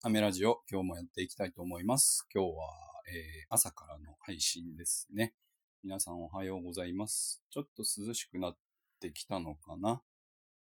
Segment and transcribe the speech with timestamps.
[0.00, 2.24] アメラジオ、今日もやっていきたいと思います。
[2.32, 2.54] 今日は、
[3.08, 5.34] えー朝からの配信ですね。
[5.82, 7.42] 皆さんおはようございます。
[7.50, 8.56] ちょっと涼しくなっ
[9.00, 10.00] てきたのかな？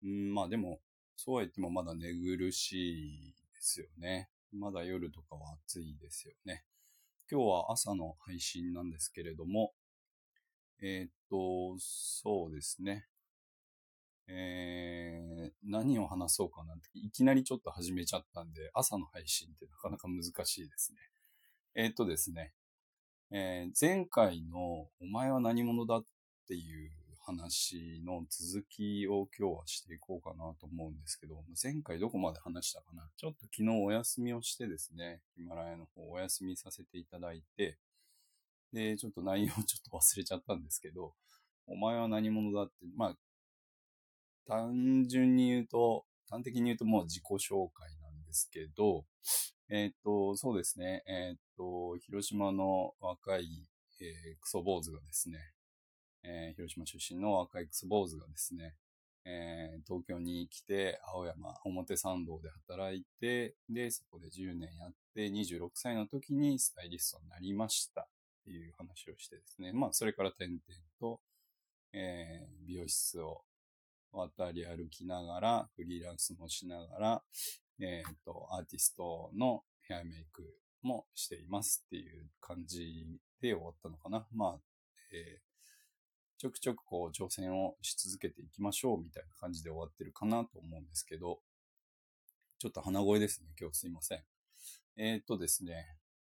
[0.03, 0.81] うん、まあでも、
[1.17, 4.29] そうは言ってもまだ寝苦しいですよね。
[4.53, 6.65] まだ夜とかは暑いですよね。
[7.31, 9.73] 今日は朝の配信なんですけれども、
[10.83, 13.07] えーっと、そうですね。
[14.35, 20.99] えー、何を話そうかなって、いきなりちょっと始めちゃったんで、朝の配信ってなかなか難しいですね。
[21.75, 22.53] えーっとですね、
[23.31, 26.05] えー前回のお前は何者だっ
[26.49, 26.91] ていう
[27.25, 33.09] 話の続きを今日はしていこうかなと思うんですけど、前回どこまで話したかな？
[33.17, 37.79] ちょっと昨日お休みをしてですね、ヒマラヤの方お休みさせていただいて、
[38.73, 41.15] で、ちょっと内容をちょっと忘れちゃったんですけど、
[41.67, 43.17] お前は何者だって、まあ、
[44.47, 49.05] 単純に言うと、端的に言うともう自己紹介なんですけど、
[49.69, 53.69] えーっと、そうですね、えーっと、広島の若い、
[54.01, 55.39] えークソ坊主がですね、
[56.25, 58.75] えー広島出身の若いクソ坊主がですね、
[59.25, 68.03] えー東京に来て、青山、表参道で働いて、で、そこで10年やって、26歳の時にスタイリストになりました。
[68.03, 70.61] っていう話をしてですね、まあ、それから点々
[71.01, 71.21] と、
[71.93, 73.43] えー美容室を
[74.13, 77.23] 渡り歩きながら、フリーランスもしながら、
[77.81, 80.43] えっ、と、アーティストのヘアメイク
[80.83, 84.27] もしていますっていう感じで終わったのかな。
[84.33, 84.61] まあ、
[85.13, 85.53] えー
[86.43, 91.39] ちょくちょくこう挑戦をし続けていきましょうみたいな感じで終わってるかなと思うんですけど、
[92.59, 93.51] ちょっと鼻声ですね。
[93.61, 94.25] 今日すいません。
[94.97, 95.87] えーっとですね、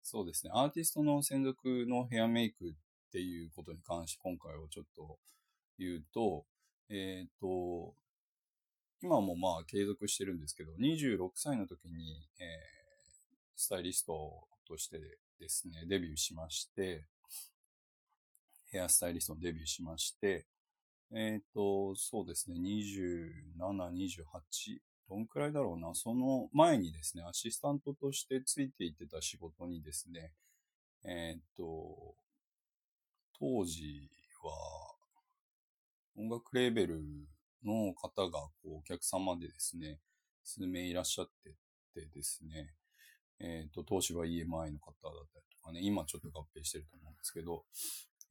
[0.02, 2.72] そうですね、アーティストの専属のヘアメイクっ
[3.12, 5.19] ていうことに関して今回はちょっと
[5.78, 6.45] 言うと、
[6.88, 7.94] えーと、
[9.00, 12.84] 今もまあ継続してるんですけど、26歳の時に、えー
[13.56, 14.98] スタイリストとして
[15.38, 17.05] ですね、デビューしまして、
[18.70, 20.46] ヘアスタイリストのデビューしまして、
[21.12, 24.78] えっ、と、そうですね、27、28、
[25.08, 30.33] どんくらいだろうな、その前にですね、アシスタントとしてついていってた仕事にですね、
[31.05, 32.16] えっ、と、
[33.39, 34.11] 当時
[34.42, 34.83] は、
[36.17, 37.01] 音楽レーベル
[37.64, 39.98] の方が、こう、お客様でですね、
[40.45, 41.55] 数名いらっしゃって
[41.95, 42.75] てですね、
[43.41, 47.64] えっ、と、東芝 EMI の方だったりとかね、今ちょっと合併してると思うんですけど、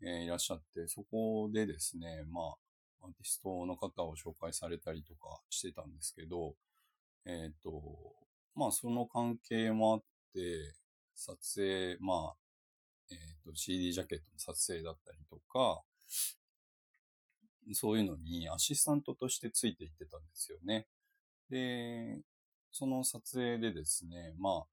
[0.02, 6.56] えーいらっしゃって、そこでですね、まあ、アーティストの方を紹介されたりとかしてたんですけど、
[7.26, 7.82] えっ、と、
[8.56, 10.76] まあ、その関係もあって、
[11.16, 12.36] 撮影、まあ、
[13.12, 15.82] えっ、と、CD ジャケットの撮影だったりとか、
[17.72, 20.88] そういうのにアシスタントとしてついていってたんですよね。
[21.50, 22.20] で、
[22.72, 24.66] その撮影でですね、ま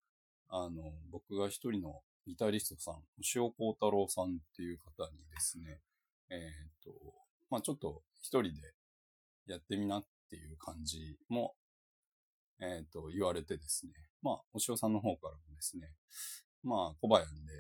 [0.48, 2.94] あ、あの、僕が一人のギタリストさん、
[3.34, 5.80] 塩幸太郎さんっていう方にですね、
[6.30, 6.92] えっ、と、
[7.50, 8.74] まあちょっと一人で
[9.46, 11.54] やってみなっていう感じも、
[12.60, 13.92] えっ、と、言われてですね、
[14.22, 15.90] まあ、お塩さんの方からもですね、
[16.62, 17.52] まあ、小林で、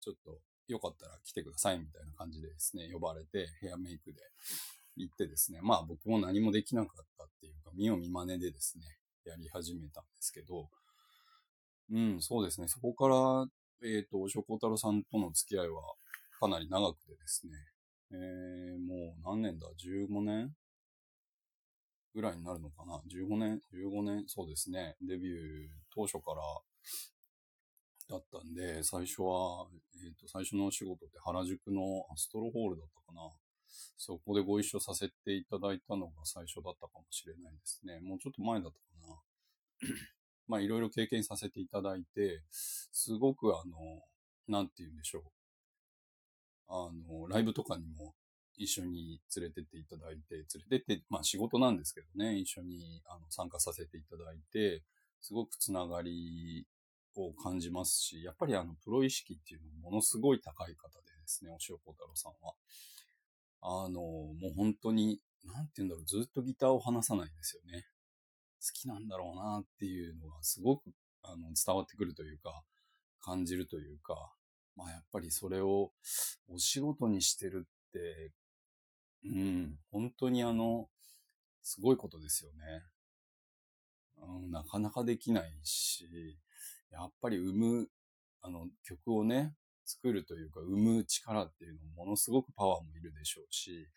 [0.00, 0.38] ちょっと
[0.68, 4.20] よかったら来てくださいみたいな感じでですね、呼ばれてヘアメイクで
[4.96, 8.84] 行ってですね、まあ僕も何もできなかったっていうか、見よう見真似でですね、
[9.24, 10.68] やり始めたんですけど、
[11.92, 12.68] うん、そうですね。
[12.68, 13.46] そこから、
[13.86, 15.82] えっ、と、おしょこ太郎さんとの付き合いは
[16.40, 17.52] かなり長くてですね、
[18.12, 20.54] えー、もう何年だ ?15 年？
[22.14, 24.24] ぐらいになるのかな ?15 年 ?15 年？
[24.28, 24.96] そうですね。
[25.02, 26.42] デビュー当初から
[28.08, 29.66] だったんで、最初は、
[30.04, 33.30] えっ、と、最初のお仕事って原宿のアストロホールだったかな
[33.96, 38.00] そこでご一緒させていただいたのが最初だったかもしれないですね。
[38.00, 39.20] もうちょっと前だったかな。
[40.46, 44.02] まあいろいろ経験させていただいて、すごくあの、
[44.46, 45.22] なんて言うんでしょう。
[46.68, 48.14] あの、ライブとかにも
[48.56, 54.82] 一緒に連れてっていただいて、連れてって、まあ仕事なんですけどね、一緒にあの参加させていただいて、
[55.20, 56.66] すごくつながり
[57.22, 62.54] を感じますし、やっぱりあの、プロ意識っていうのもものすごい高い方でですね、お塩幸太郎さんは。
[63.62, 67.84] あの、もう本当に、なんて言うんだろう、ずっとギターを離さないんですよね。
[68.60, 70.90] 好きなんだろうなっていうのがすごく
[71.22, 72.62] あの伝わってくるというか、
[73.20, 74.32] 感じるというか、
[74.76, 75.92] まあやっぱりそれを
[76.48, 78.32] お仕事にしてるって、
[79.24, 80.88] うん、本当にあの、
[81.62, 82.82] すごいことですよね。
[84.18, 86.38] うん、なかなかできないし、
[86.94, 87.88] やっぱり生む、
[88.42, 89.54] あの、曲をね、
[89.84, 93.88] 作るというか、生む力っていうのもものすごくパワーもいるでしょうし、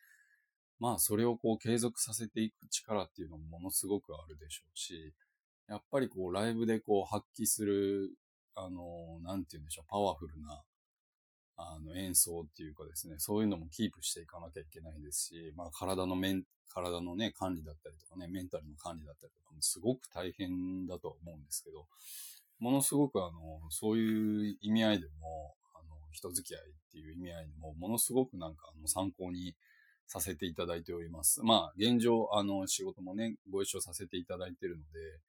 [0.79, 5.13] まあそれをこう継続させていく力っていうのもものすごくあるでしょうし、
[5.67, 8.11] やっぱりこう、ライブでこう、発揮する、
[8.55, 10.63] あの、なんて言うんでしょう、パワフルな、
[11.57, 21.85] あの、演奏っていうかですね、そういうのもキープしていかなきゃいけないですし、まあ、体のメン、体のね、管理だったりとかね、メンタルの管理だったりとかもすごく大変だと思うんですけど、
[22.59, 29.55] ものすごくあの、そういう意味合いでも、あの、人付き合いっていう意味合いでも、ものすごくなんかあの参考に
[30.07, 31.41] させていただいております。
[31.43, 35.19] まあ、現状、あの、仕事もね、ご一緒させていただいているので、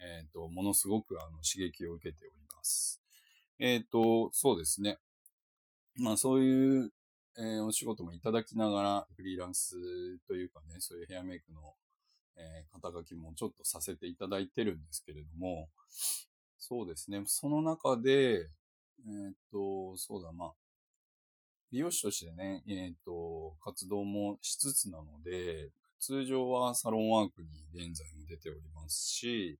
[0.00, 3.00] えっ、ー、と、ものすごくあの刺激を受けております。
[3.58, 4.98] えっ、ー、と、そうですね。
[5.96, 6.92] まあ、そういう、
[7.36, 9.74] えー、お仕事もいただきながら、フリーランス
[10.26, 11.74] というかね、そういうヘアメイクの、
[12.40, 15.68] え肩書きもちょっとさせていただいてるんですけれども、
[16.68, 17.22] そうですね。
[17.24, 20.52] その中で、えっ、と、そうだ、まあ、
[21.72, 29.58] 美容師としてね、えっ、と、活動もしつつなので、通常はサロンワークに現在も出ておりますし、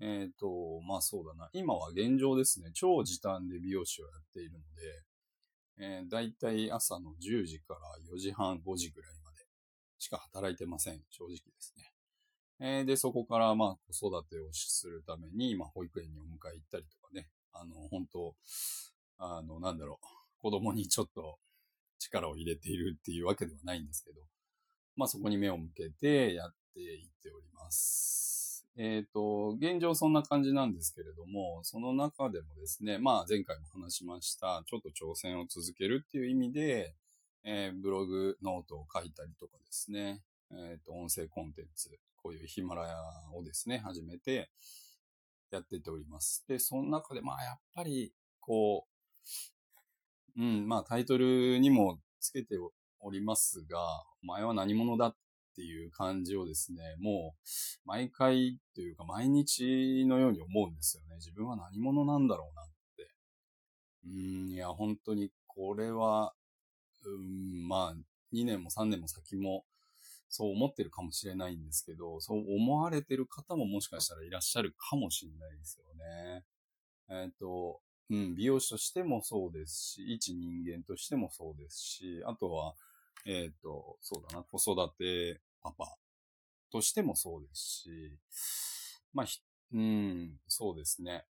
[0.00, 1.50] えっ、と、まあそうだな。
[1.52, 4.58] 今は現状ですね、超時短で美容師をやっているの
[5.78, 7.80] で、えー、だいたい朝の10時から
[8.14, 9.46] 4時半、5時ぐらいまで
[9.98, 11.02] しか働いてません。
[11.10, 11.92] 正直ですね。
[12.60, 18.34] えー、で、そこからまあ子育てをするために、まあ保育園にお迎え行ったりとかね、あの、本当
[19.18, 20.06] あの、なんだろう、
[20.42, 21.38] 子供にちょっと
[21.98, 24.20] 力を入れているっていうわけではないんですけど、
[24.96, 28.66] まあそこに目を向けてやっていっております。
[28.76, 36.94] えっ、ー、と、現状そんな感じなんですけれども、その中でもですね、まあ前回も話しました、ちょっと挑戦を続けるっていう意味で、
[37.44, 40.20] えー、ブログ、ノートを書いたりとかですね、
[40.52, 42.96] えっ、ー、と、音声コンテンツ、こういうヒマラヤ
[43.34, 44.50] をですね、始めて
[45.50, 46.44] やってております。
[46.48, 48.86] で、その中で、まあ、やっぱり、こ
[50.36, 52.56] う、うん、まあ、タイトルにもつけて
[53.00, 53.78] おりますが、
[54.22, 55.16] お前は何者だっ
[55.54, 57.38] ていう感じをですね、もう、
[57.84, 61.16] 毎回というか、毎日のように思うんですよね。
[61.16, 62.66] 自分は何者なんだろうなっ
[62.96, 63.10] て。
[64.04, 66.32] うん、いや、本当に、これは、
[67.04, 67.96] うん、まあ、
[68.32, 69.64] 2年も3年も先も、
[70.30, 76.44] そう思ってるかもしれないんですけど、そう思われてる方ももしかしたらいらっしゃるかもしれないですよね。
[77.10, 77.80] えっ、ー、と、
[78.10, 82.74] うん、美容師としてもそうですし、一人間としてもそうですし、あとは、
[83.26, 85.96] えっ、ー、と、そうだな、子育てパパ
[86.70, 88.18] としてもそうですし、
[89.12, 89.26] まあ、
[89.72, 91.24] うん、そうですね。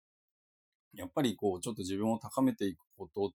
[0.93, 3.29] やっぱりこう、ちょっと自分を高めていくことっ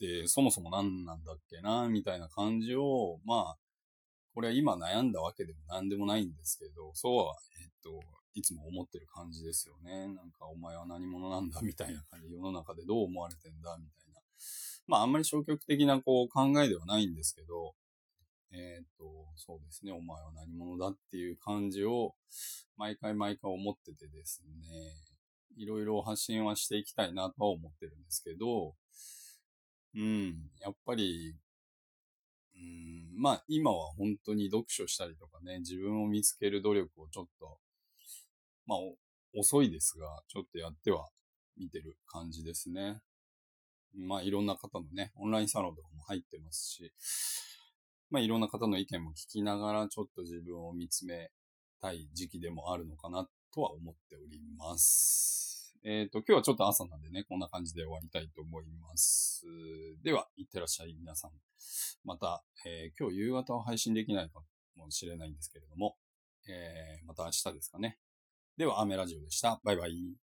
[0.00, 3.67] て、そもそも何なんだっけな、みたいな感じを、まあ、
[4.38, 8.00] これは今悩んだわけでも何でもないんですけど、そうは、えっと、
[8.34, 10.06] いつも思ってる感じですよね。
[10.06, 14.20] なんか、お前は何者なんだみたいな感じ、世の中でどう思われてんだみたいな。
[14.86, 17.74] まあ、あんまり消極的なこう考えではないんですけど、
[18.52, 22.14] えっ、と、そうですね、お前は何者だっていう感じを、
[22.76, 24.52] 毎回毎回思っててですね、
[25.56, 28.76] いろいろ発信はしていきたいなとは思ってるんですけど、
[29.96, 31.34] うん、やっぱり
[32.58, 37.58] うん、まあ今は本当に読書したりとかね、自分を見つける努力をちょっと、
[38.66, 38.78] まあ
[39.34, 41.08] 遅いですが、ちょっとやっては
[41.56, 43.00] 見てる感じですね。
[43.94, 46.92] まあいろんな方のね、オンラインサロンとかも入ってますし、
[48.10, 51.30] まあいろんな方の意見も聞きながらちょっと自分を見つめ
[51.80, 55.57] たい時期でもあるのかなとは思っております。
[55.90, 59.46] えっ、ー、と、今日はちょっと朝なんでね、こんな感じで終わりたいと思います。
[60.04, 61.30] では、いってらっしゃい、皆さん。
[62.04, 64.40] また、えー、今日夕方は配信できないか
[64.76, 65.96] もしれないんですけれども、
[66.46, 67.98] えー、また明日ですかね。
[68.58, 69.62] では、アメラジオでした。
[69.64, 70.27] バイバイ。